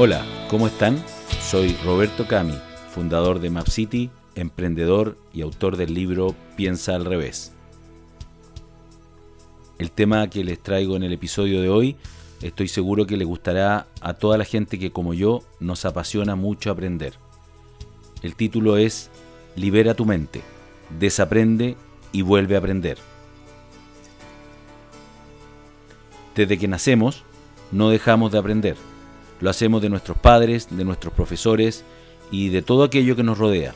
Hola, 0.00 0.24
¿cómo 0.48 0.68
están? 0.68 1.02
Soy 1.42 1.76
Roberto 1.84 2.28
Cami, 2.28 2.56
fundador 2.88 3.40
de 3.40 3.50
MapCity, 3.50 4.10
emprendedor 4.36 5.18
y 5.32 5.42
autor 5.42 5.76
del 5.76 5.92
libro 5.92 6.36
Piensa 6.56 6.94
al 6.94 7.04
revés. 7.04 7.52
El 9.76 9.90
tema 9.90 10.30
que 10.30 10.44
les 10.44 10.62
traigo 10.62 10.94
en 10.94 11.02
el 11.02 11.12
episodio 11.12 11.60
de 11.60 11.68
hoy 11.68 11.96
estoy 12.42 12.68
seguro 12.68 13.08
que 13.08 13.16
le 13.16 13.24
gustará 13.24 13.88
a 14.00 14.14
toda 14.14 14.38
la 14.38 14.44
gente 14.44 14.78
que 14.78 14.92
como 14.92 15.14
yo 15.14 15.42
nos 15.58 15.84
apasiona 15.84 16.36
mucho 16.36 16.70
aprender. 16.70 17.14
El 18.22 18.36
título 18.36 18.76
es 18.76 19.10
Libera 19.56 19.94
tu 19.94 20.04
mente, 20.04 20.42
desaprende 21.00 21.76
y 22.12 22.22
vuelve 22.22 22.54
a 22.54 22.58
aprender. 22.58 22.98
Desde 26.36 26.56
que 26.56 26.68
nacemos, 26.68 27.24
no 27.72 27.90
dejamos 27.90 28.30
de 28.30 28.38
aprender. 28.38 28.76
Lo 29.40 29.50
hacemos 29.50 29.82
de 29.82 29.88
nuestros 29.88 30.18
padres, 30.18 30.68
de 30.70 30.84
nuestros 30.84 31.12
profesores 31.12 31.84
y 32.30 32.48
de 32.48 32.62
todo 32.62 32.84
aquello 32.84 33.16
que 33.16 33.22
nos 33.22 33.38
rodea. 33.38 33.74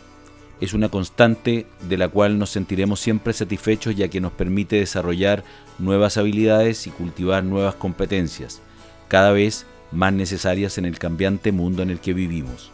Es 0.60 0.74
una 0.74 0.88
constante 0.88 1.66
de 1.88 1.98
la 1.98 2.08
cual 2.08 2.38
nos 2.38 2.50
sentiremos 2.50 3.00
siempre 3.00 3.32
satisfechos 3.32 3.96
ya 3.96 4.08
que 4.08 4.20
nos 4.20 4.32
permite 4.32 4.76
desarrollar 4.76 5.44
nuevas 5.78 6.16
habilidades 6.16 6.86
y 6.86 6.90
cultivar 6.90 7.42
nuevas 7.44 7.74
competencias, 7.74 8.60
cada 9.08 9.32
vez 9.32 9.66
más 9.90 10.12
necesarias 10.12 10.78
en 10.78 10.84
el 10.84 10.98
cambiante 10.98 11.52
mundo 11.52 11.82
en 11.82 11.90
el 11.90 12.00
que 12.00 12.14
vivimos. 12.14 12.70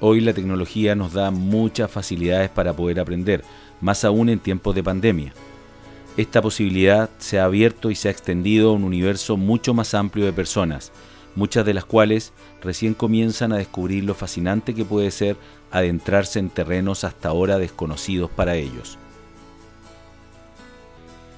Hoy 0.00 0.20
la 0.20 0.32
tecnología 0.32 0.94
nos 0.94 1.12
da 1.12 1.30
muchas 1.30 1.90
facilidades 1.90 2.50
para 2.50 2.72
poder 2.72 3.00
aprender, 3.00 3.42
más 3.80 4.04
aún 4.04 4.28
en 4.28 4.38
tiempos 4.38 4.74
de 4.74 4.82
pandemia 4.82 5.32
esta 6.16 6.40
posibilidad 6.40 7.10
se 7.18 7.40
ha 7.40 7.44
abierto 7.44 7.90
y 7.90 7.96
se 7.96 8.08
ha 8.08 8.12
extendido 8.12 8.70
a 8.70 8.72
un 8.74 8.84
universo 8.84 9.36
mucho 9.36 9.74
más 9.74 9.94
amplio 9.94 10.24
de 10.24 10.32
personas, 10.32 10.92
muchas 11.36 11.64
de 11.64 11.74
las 11.74 11.84
cuales 11.84 12.32
recién 12.62 12.94
comienzan 12.94 13.52
a 13.52 13.56
descubrir 13.56 14.04
lo 14.04 14.14
fascinante 14.14 14.74
que 14.74 14.84
puede 14.84 15.10
ser 15.10 15.36
adentrarse 15.70 16.38
en 16.38 16.50
terrenos 16.50 17.04
hasta 17.04 17.28
ahora 17.28 17.58
desconocidos 17.58 18.30
para 18.30 18.56
ellos. 18.56 18.98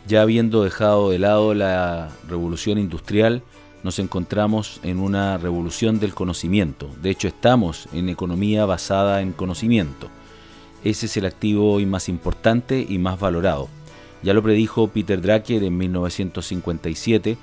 Ya 0.07 0.23
habiendo 0.23 0.63
dejado 0.63 1.11
de 1.11 1.19
lado 1.19 1.53
la 1.55 2.11
revolución 2.29 2.79
industrial, 2.79 3.43
nos 3.83 3.99
encontramos 3.99 4.81
en 4.83 4.99
una 4.99 5.39
revolución 5.39 6.01
del 6.01 6.15
conocimiento. 6.15 6.91
De 7.03 7.11
hecho, 7.11 7.29
estamos 7.29 7.89
en 7.93 8.09
economía 8.09 8.67
basada 8.67 9.21
en 9.21 9.33
conocimiento. 9.33 10.09
Ese 10.85 11.07
es 11.07 11.17
el 11.17 11.27
activo 11.27 11.73
hoy 11.73 11.87
más 11.87 12.09
importante 12.09 12.85
y 12.89 12.99
más 12.99 13.19
valorado. 13.19 13.69
Ya 14.23 14.35
lo 14.35 14.43
predijo 14.43 14.89
Peter 14.89 15.21
Drucker 15.21 15.63
en 15.63 15.77
1957, 15.77 17.37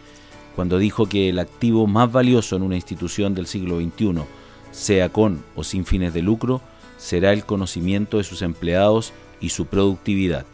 cuando 0.55 0.77
dijo 0.77 1.07
que 1.07 1.29
el 1.29 1.39
activo 1.39 1.87
más 1.87 2.11
valioso 2.11 2.55
en 2.55 2.63
una 2.63 2.75
institución 2.75 3.33
del 3.33 3.47
siglo 3.47 3.79
XXI, 3.79 4.23
sea 4.71 5.09
con 5.09 5.43
o 5.55 5.63
sin 5.63 5.85
fines 5.85 6.13
de 6.13 6.21
lucro, 6.21 6.61
será 6.97 7.33
el 7.33 7.45
conocimiento 7.45 8.17
de 8.17 8.23
sus 8.23 8.41
empleados 8.41 9.13
y 9.41 9.49
su 9.49 9.65
productividad. 9.65 10.45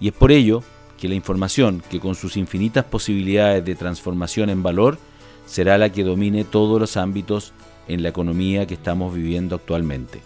Y 0.00 0.08
es 0.08 0.14
por 0.14 0.32
ello 0.32 0.62
que 0.98 1.08
la 1.08 1.14
información, 1.14 1.82
que 1.90 2.00
con 2.00 2.14
sus 2.14 2.36
infinitas 2.36 2.84
posibilidades 2.84 3.64
de 3.64 3.74
transformación 3.74 4.50
en 4.50 4.62
valor, 4.62 4.98
será 5.46 5.78
la 5.78 5.90
que 5.90 6.04
domine 6.04 6.44
todos 6.44 6.80
los 6.80 6.96
ámbitos 6.96 7.52
en 7.88 8.02
la 8.02 8.10
economía 8.10 8.66
que 8.66 8.74
estamos 8.74 9.14
viviendo 9.14 9.56
actualmente. 9.56 10.20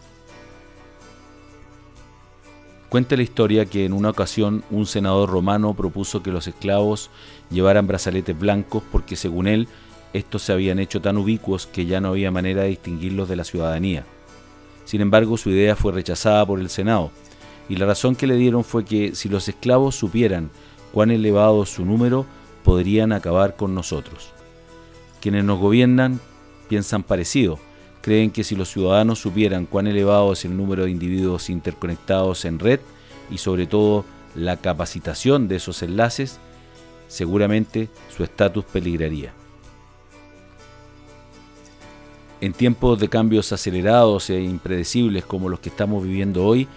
Cuenta 2.94 3.16
la 3.16 3.24
historia 3.24 3.66
que 3.66 3.84
en 3.84 3.92
una 3.92 4.10
ocasión 4.10 4.62
un 4.70 4.86
senador 4.86 5.28
romano 5.28 5.74
propuso 5.74 6.22
que 6.22 6.30
los 6.30 6.46
esclavos 6.46 7.10
llevaran 7.50 7.88
brazaletes 7.88 8.38
blancos 8.38 8.84
porque 8.92 9.16
según 9.16 9.48
él 9.48 9.66
estos 10.12 10.42
se 10.42 10.52
habían 10.52 10.78
hecho 10.78 11.02
tan 11.02 11.16
ubicuos 11.16 11.66
que 11.66 11.86
ya 11.86 12.00
no 12.00 12.10
había 12.10 12.30
manera 12.30 12.62
de 12.62 12.68
distinguirlos 12.68 13.28
de 13.28 13.34
la 13.34 13.42
ciudadanía. 13.42 14.06
Sin 14.84 15.00
embargo, 15.00 15.36
su 15.36 15.50
idea 15.50 15.74
fue 15.74 15.90
rechazada 15.90 16.46
por 16.46 16.60
el 16.60 16.70
Senado, 16.70 17.10
y 17.68 17.74
la 17.74 17.86
razón 17.86 18.14
que 18.14 18.28
le 18.28 18.36
dieron 18.36 18.62
fue 18.62 18.84
que 18.84 19.16
si 19.16 19.28
los 19.28 19.48
esclavos 19.48 19.96
supieran 19.96 20.50
cuán 20.92 21.10
elevado 21.10 21.66
su 21.66 21.84
número, 21.84 22.26
podrían 22.62 23.10
acabar 23.10 23.56
con 23.56 23.74
nosotros. 23.74 24.30
Quienes 25.20 25.42
nos 25.42 25.58
gobiernan 25.58 26.20
piensan 26.68 27.02
parecido, 27.02 27.58
creen 28.04 28.30
que 28.30 28.44
si 28.44 28.54
los 28.54 28.70
ciudadanos 28.70 29.18
supieran 29.18 29.64
cuán 29.64 29.86
elevado 29.86 30.34
es 30.34 30.44
el 30.44 30.54
número 30.54 30.84
de 30.84 30.90
individuos 30.90 31.48
interconectados 31.48 32.44
en 32.44 32.58
red 32.58 32.80
y 33.30 33.38
sobre 33.38 33.66
todo 33.66 34.04
la 34.34 34.58
capacitación 34.58 35.48
de 35.48 35.56
esos 35.56 35.82
enlaces, 35.82 36.38
seguramente 37.08 37.88
su 38.14 38.22
estatus 38.22 38.66
peligraría. 38.66 39.32
En 42.42 42.52
tiempos 42.52 43.00
de 43.00 43.08
cambios 43.08 43.50
acelerados 43.52 44.28
e 44.28 44.38
impredecibles 44.42 45.24
como 45.24 45.48
los 45.48 45.60
que 45.60 45.70
estamos 45.70 46.04
viviendo 46.04 46.44
hoy, 46.44 46.68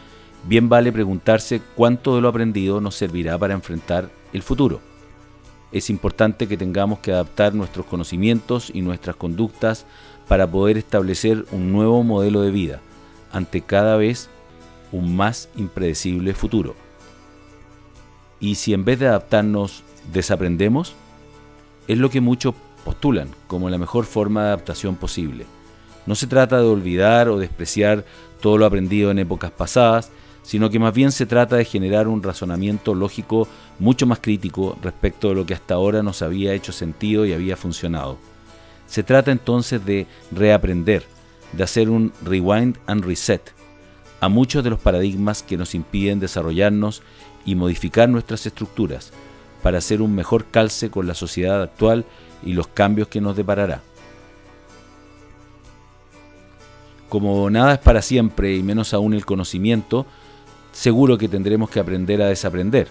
bien 0.48 0.70
vale 0.70 0.94
preguntarse 0.94 1.62
cuánto 1.76 2.16
de 2.16 2.22
lo 2.22 2.30
aprendido 2.30 2.80
nos 2.80 2.96
servirá 2.96 3.38
para 3.38 3.54
enfrentar 3.54 4.10
el 4.32 4.44
futuro. 4.44 4.80
Es 5.74 5.90
importante 5.90 6.48
que 6.48 6.56
tengamos 6.56 7.00
que 7.00 7.12
adaptar 7.12 7.54
nuestros 7.54 7.86
conocimientos 7.86 8.72
y 8.74 8.82
nuestras 8.82 9.18
conductas 9.18 9.86
para 10.28 10.48
poder 10.48 10.78
establecer 10.78 11.46
un 11.52 11.72
nuevo 11.72 12.04
modelo 12.04 12.42
de 12.42 12.52
vida 12.52 12.82
ante 13.32 13.62
cada 13.62 13.98
vez 13.98 14.30
un 14.92 15.16
más 15.16 15.50
impredecible 15.56 16.34
futuro. 16.34 16.76
Y 18.40 18.56
si 18.56 18.74
en 18.74 18.86
vez 18.86 19.00
de 19.00 19.08
adaptarnos 19.08 19.84
desaprendemos, 20.12 20.94
es 21.88 21.98
lo 21.98 22.10
que 22.10 22.22
muchos 22.22 22.56
postulan 22.86 23.30
como 23.48 23.70
la 23.70 23.78
mejor 23.78 24.06
forma 24.06 24.42
de 24.44 24.48
adaptación 24.48 24.96
posible. 24.96 25.46
No 26.06 26.16
se 26.16 26.28
trata 26.28 26.58
de 26.58 26.68
olvidar 26.68 27.28
o 27.30 27.38
despreciar 27.38 28.06
todo 28.40 28.58
lo 28.58 28.66
aprendido 28.66 29.12
en 29.12 29.20
épocas 29.20 29.52
pasadas, 29.52 30.12
sino 30.44 30.70
que 30.70 30.80
más 30.80 30.94
bien 30.94 31.12
se 31.12 31.26
trata 31.26 31.58
de 31.58 31.66
generar 31.66 32.08
un 32.08 32.24
razonamiento 32.24 32.96
lógico 32.96 33.48
mucho 33.80 34.06
más 34.06 34.20
crítico 34.20 34.78
respecto 34.82 35.28
de 35.30 35.36
lo 35.36 35.46
que 35.46 35.54
hasta 35.54 35.74
ahora 35.74 36.04
nos 36.04 36.22
había 36.22 36.54
hecho 36.54 36.72
sentido 36.72 37.26
y 37.26 37.34
había 37.34 37.58
funcionado. 37.58 38.18
Se 38.88 39.04
trata 39.04 39.32
entonces 39.32 39.86
de 39.86 40.08
reaprender, 40.32 41.04
de 41.54 41.64
hacer 41.64 41.90
un 41.90 42.14
rewind 42.24 42.78
and 42.88 43.04
reset 43.06 43.54
a 44.20 44.30
muchos 44.30 44.64
de 44.64 44.70
los 44.70 44.80
paradigmas 44.80 45.44
que 45.44 45.58
nos 45.58 45.76
impiden 45.76 46.20
desarrollarnos 46.20 47.04
y 47.46 47.56
modificar 47.56 48.10
nuestras 48.10 48.46
estructuras 48.46 49.12
para 49.62 49.78
hacer 49.78 50.02
un 50.02 50.16
mejor 50.16 50.46
calce 50.46 50.90
con 50.90 51.08
la 51.08 51.14
sociedad 51.14 51.62
actual 51.62 52.06
y 52.44 52.54
los 52.54 52.68
cambios 52.68 53.08
que 53.08 53.22
nos 53.22 53.36
deparará. 53.36 53.82
Como 57.10 57.50
nada 57.50 57.74
es 57.74 57.80
para 57.80 58.02
siempre 58.02 58.56
y 58.56 58.64
menos 58.64 58.94
aún 58.94 59.14
el 59.14 59.26
conocimiento, 59.26 60.06
seguro 60.72 61.18
que 61.18 61.30
tendremos 61.30 61.70
que 61.70 61.80
aprender 61.80 62.22
a 62.22 62.28
desaprender 62.28 62.90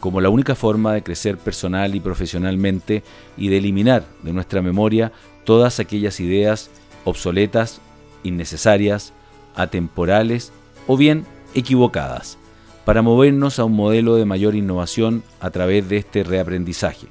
como 0.00 0.20
la 0.20 0.28
única 0.28 0.54
forma 0.54 0.92
de 0.92 1.02
crecer 1.02 1.38
personal 1.38 1.94
y 1.94 2.00
profesionalmente 2.00 3.02
y 3.36 3.48
de 3.48 3.58
eliminar 3.58 4.04
de 4.22 4.32
nuestra 4.32 4.62
memoria 4.62 5.12
todas 5.44 5.80
aquellas 5.80 6.20
ideas 6.20 6.70
obsoletas, 7.04 7.80
innecesarias, 8.22 9.12
atemporales 9.54 10.52
o 10.86 10.96
bien 10.96 11.26
equivocadas, 11.54 12.38
para 12.84 13.02
movernos 13.02 13.58
a 13.58 13.64
un 13.64 13.74
modelo 13.74 14.16
de 14.16 14.24
mayor 14.24 14.54
innovación 14.54 15.22
a 15.40 15.50
través 15.50 15.88
de 15.88 15.98
este 15.98 16.22
reaprendizaje. 16.22 17.08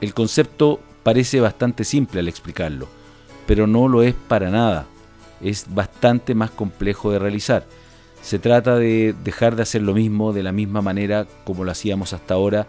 El 0.00 0.14
concepto 0.14 0.80
parece 1.02 1.40
bastante 1.40 1.84
simple 1.84 2.20
al 2.20 2.28
explicarlo, 2.28 2.88
pero 3.46 3.66
no 3.66 3.86
lo 3.88 4.02
es 4.02 4.14
para 4.14 4.50
nada. 4.50 4.86
Es 5.42 5.66
bastante 5.72 6.34
más 6.34 6.50
complejo 6.50 7.10
de 7.10 7.18
realizar 7.18 7.66
se 8.22 8.38
trata 8.38 8.76
de 8.76 9.14
dejar 9.24 9.56
de 9.56 9.62
hacer 9.62 9.82
lo 9.82 9.94
mismo 9.94 10.32
de 10.32 10.42
la 10.42 10.52
misma 10.52 10.82
manera 10.82 11.26
como 11.44 11.64
lo 11.64 11.70
hacíamos 11.70 12.12
hasta 12.12 12.34
ahora, 12.34 12.66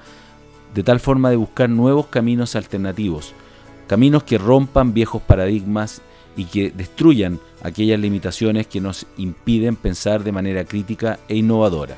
de 0.74 0.84
tal 0.84 1.00
forma 1.00 1.30
de 1.30 1.36
buscar 1.36 1.70
nuevos 1.70 2.08
caminos 2.08 2.56
alternativos, 2.56 3.34
caminos 3.88 4.24
que 4.24 4.38
rompan 4.38 4.94
viejos 4.94 5.22
paradigmas 5.22 6.02
y 6.38 6.46
que 6.46 6.72
destruyan 6.72 7.40
aquellas 7.62 8.00
limitaciones 8.00 8.68
que 8.68 8.80
nos 8.80 9.06
impiden 9.18 9.76
pensar 9.76 10.24
de 10.24 10.32
manera 10.32 10.64
crítica 10.64 11.20
e 11.28 11.36
innovadora. 11.36 11.98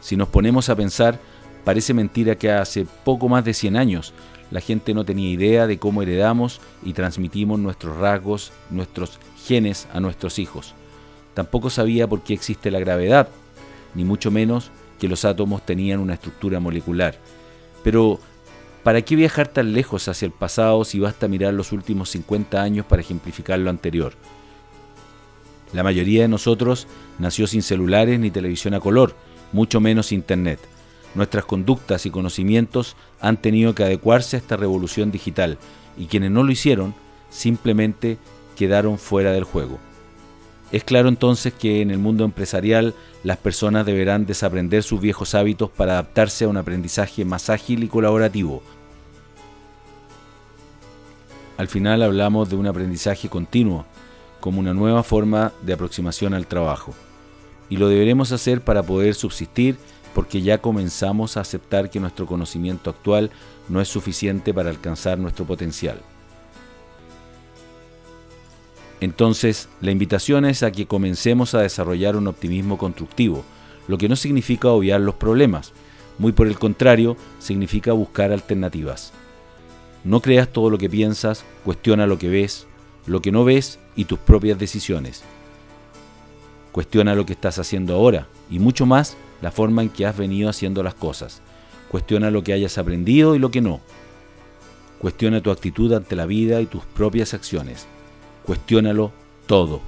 Si 0.00 0.16
nos 0.16 0.28
ponemos 0.28 0.68
a 0.68 0.76
pensar, 0.76 1.20
parece 1.64 1.94
mentira 1.94 2.36
que 2.36 2.50
hace 2.50 2.86
poco 3.04 3.28
más 3.28 3.44
de 3.44 3.54
100 3.54 3.76
años 3.76 4.14
la 4.52 4.60
gente 4.60 4.92
no 4.92 5.06
tenía 5.06 5.30
idea 5.30 5.66
de 5.66 5.78
cómo 5.78 6.02
heredamos 6.02 6.60
y 6.84 6.92
transmitimos 6.92 7.58
nuestros 7.58 7.96
rasgos, 7.96 8.52
nuestros 8.68 9.18
genes 9.46 9.88
a 9.94 9.98
nuestros 9.98 10.38
hijos. 10.38 10.74
Tampoco 11.32 11.70
sabía 11.70 12.06
por 12.06 12.22
qué 12.22 12.34
existe 12.34 12.70
la 12.70 12.78
gravedad, 12.78 13.28
ni 13.94 14.04
mucho 14.04 14.30
menos 14.30 14.70
que 15.00 15.08
los 15.08 15.24
átomos 15.24 15.64
tenían 15.64 16.00
una 16.00 16.14
estructura 16.14 16.60
molecular. 16.60 17.16
Pero, 17.82 18.20
¿para 18.82 19.00
qué 19.00 19.16
viajar 19.16 19.48
tan 19.48 19.72
lejos 19.72 20.06
hacia 20.08 20.26
el 20.26 20.32
pasado 20.32 20.84
si 20.84 21.00
basta 21.00 21.28
mirar 21.28 21.54
los 21.54 21.72
últimos 21.72 22.10
50 22.10 22.60
años 22.60 22.84
para 22.84 23.00
ejemplificar 23.00 23.58
lo 23.58 23.70
anterior? 23.70 24.12
La 25.72 25.82
mayoría 25.82 26.22
de 26.22 26.28
nosotros 26.28 26.86
nació 27.18 27.46
sin 27.46 27.62
celulares 27.62 28.20
ni 28.20 28.30
televisión 28.30 28.74
a 28.74 28.80
color, 28.80 29.16
mucho 29.50 29.80
menos 29.80 30.12
internet. 30.12 30.60
Nuestras 31.14 31.44
conductas 31.44 32.06
y 32.06 32.10
conocimientos 32.10 32.96
han 33.20 33.36
tenido 33.36 33.74
que 33.74 33.84
adecuarse 33.84 34.36
a 34.36 34.38
esta 34.38 34.56
revolución 34.56 35.10
digital 35.10 35.58
y 35.98 36.06
quienes 36.06 36.30
no 36.30 36.42
lo 36.42 36.52
hicieron 36.52 36.94
simplemente 37.30 38.18
quedaron 38.56 38.98
fuera 38.98 39.32
del 39.32 39.44
juego. 39.44 39.78
Es 40.72 40.84
claro 40.84 41.10
entonces 41.10 41.52
que 41.52 41.82
en 41.82 41.90
el 41.90 41.98
mundo 41.98 42.24
empresarial 42.24 42.94
las 43.24 43.36
personas 43.36 43.84
deberán 43.84 44.24
desaprender 44.24 44.82
sus 44.82 45.02
viejos 45.02 45.34
hábitos 45.34 45.70
para 45.70 45.92
adaptarse 45.92 46.46
a 46.46 46.48
un 46.48 46.56
aprendizaje 46.56 47.26
más 47.26 47.50
ágil 47.50 47.84
y 47.84 47.88
colaborativo. 47.88 48.62
Al 51.58 51.68
final 51.68 52.02
hablamos 52.02 52.48
de 52.48 52.56
un 52.56 52.66
aprendizaje 52.66 53.28
continuo, 53.28 53.84
como 54.40 54.60
una 54.60 54.72
nueva 54.72 55.02
forma 55.02 55.52
de 55.60 55.74
aproximación 55.74 56.32
al 56.32 56.46
trabajo. 56.46 56.94
Y 57.68 57.76
lo 57.76 57.88
deberemos 57.88 58.32
hacer 58.32 58.62
para 58.62 58.82
poder 58.82 59.14
subsistir 59.14 59.76
porque 60.14 60.42
ya 60.42 60.58
comenzamos 60.58 61.36
a 61.36 61.40
aceptar 61.40 61.90
que 61.90 62.00
nuestro 62.00 62.26
conocimiento 62.26 62.90
actual 62.90 63.30
no 63.68 63.80
es 63.80 63.88
suficiente 63.88 64.52
para 64.52 64.70
alcanzar 64.70 65.18
nuestro 65.18 65.44
potencial. 65.44 66.00
Entonces, 69.00 69.68
la 69.80 69.90
invitación 69.90 70.44
es 70.44 70.62
a 70.62 70.70
que 70.70 70.86
comencemos 70.86 71.54
a 71.54 71.60
desarrollar 71.60 72.14
un 72.14 72.28
optimismo 72.28 72.78
constructivo, 72.78 73.44
lo 73.88 73.98
que 73.98 74.08
no 74.08 74.14
significa 74.14 74.68
obviar 74.68 75.00
los 75.00 75.16
problemas, 75.16 75.72
muy 76.18 76.32
por 76.32 76.46
el 76.46 76.58
contrario, 76.58 77.16
significa 77.40 77.92
buscar 77.92 78.30
alternativas. 78.30 79.12
No 80.04 80.20
creas 80.20 80.48
todo 80.52 80.70
lo 80.70 80.78
que 80.78 80.88
piensas, 80.88 81.44
cuestiona 81.64 82.06
lo 82.06 82.18
que 82.18 82.28
ves, 82.28 82.66
lo 83.06 83.20
que 83.20 83.32
no 83.32 83.44
ves 83.44 83.80
y 83.96 84.04
tus 84.04 84.18
propias 84.18 84.58
decisiones. 84.58 85.24
Cuestiona 86.70 87.14
lo 87.14 87.26
que 87.26 87.32
estás 87.32 87.58
haciendo 87.58 87.94
ahora 87.94 88.28
y 88.50 88.58
mucho 88.58 88.86
más 88.86 89.16
la 89.42 89.50
forma 89.50 89.82
en 89.82 89.90
que 89.90 90.06
has 90.06 90.16
venido 90.16 90.48
haciendo 90.48 90.82
las 90.82 90.94
cosas. 90.94 91.42
Cuestiona 91.90 92.30
lo 92.30 92.42
que 92.42 92.54
hayas 92.54 92.78
aprendido 92.78 93.34
y 93.34 93.38
lo 93.38 93.50
que 93.50 93.60
no. 93.60 93.80
Cuestiona 94.98 95.42
tu 95.42 95.50
actitud 95.50 95.92
ante 95.92 96.16
la 96.16 96.24
vida 96.24 96.60
y 96.60 96.66
tus 96.66 96.84
propias 96.84 97.34
acciones 97.34 97.86
cuestiónalo 98.44 99.12
todo. 99.46 99.80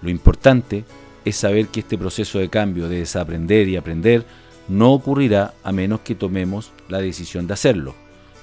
Lo 0.00 0.10
importante 0.10 0.84
es 1.24 1.36
saber 1.36 1.68
que 1.68 1.80
este 1.80 1.98
proceso 1.98 2.38
de 2.38 2.48
cambio, 2.48 2.88
de 2.88 2.98
desaprender 2.98 3.68
y 3.68 3.76
aprender, 3.76 4.24
no 4.68 4.92
ocurrirá 4.92 5.54
a 5.62 5.72
menos 5.72 6.00
que 6.00 6.14
tomemos 6.14 6.72
la 6.88 6.98
decisión 6.98 7.46
de 7.46 7.54
hacerlo. 7.54 7.94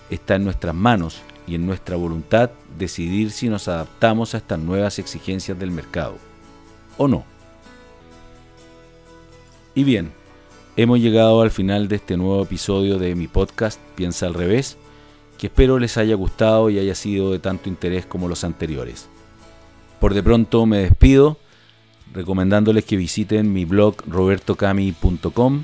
Está 0.10 0.36
en 0.36 0.44
nuestras 0.44 0.76
manos 0.76 1.22
y 1.48 1.56
en 1.56 1.66
nuestra 1.66 1.96
voluntad 1.96 2.52
decidir 2.78 3.32
si 3.32 3.50
nos 3.50 3.68
adaptamos 3.68 4.34
a 4.34 4.38
estas 4.38 4.60
nuevas 4.60 5.00
exigencias 5.00 5.58
del 5.60 5.72
mercado 5.72 6.18
o 6.98 7.08
no. 7.08 7.26
Y 9.76 9.84
bien, 9.84 10.12
hemos 10.76 11.00
llegado 11.00 11.42
al 11.42 11.52
final 11.52 11.88
de 11.88 11.98
este 11.98 12.18
nuevo 12.18 12.44
episodio 12.44 12.98
de 12.98 13.16
mi 13.16 13.28
podcast 13.28 13.80
Piensa 13.96 14.26
al 14.26 14.34
revés, 14.34 14.78
que 15.38 15.48
espero 15.48 15.80
les 15.80 15.98
haya 15.98 16.16
gustado 16.16 16.70
y 16.70 16.80
haya 16.80 16.96
sido 16.96 17.32
de 17.32 17.40
tanto 17.40 17.70
interés 17.70 18.06
como 18.06 18.28
los 18.28 18.44
anteriores. 18.44 19.10
Por 20.00 20.14
de 20.14 20.24
pronto 20.24 20.66
me 20.66 20.80
despido 20.80 21.38
recomendándoles 22.14 22.86
que 22.86 22.98
visiten 22.98 23.54
mi 23.54 23.66
blog 23.66 23.96
robertocami.com 24.08 25.64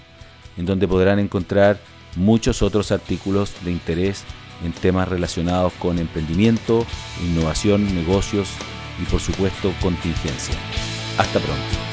en 0.58 0.66
donde 0.66 0.88
podrán 0.88 1.20
encontrar 1.20 1.80
muchos 2.16 2.62
otros 2.62 2.92
artículos 2.92 3.52
de 3.64 3.72
interés 3.72 4.24
en 4.64 4.72
temas 4.72 5.08
relacionados 5.08 5.74
con 5.74 6.00
emprendimiento, 6.00 6.86
innovación, 7.24 7.94
negocios 7.94 8.50
y 9.02 9.06
por 9.06 9.20
supuesto 9.20 9.74
contingencia. 9.82 10.56
Hasta 11.18 11.40
pronto. 11.40 11.85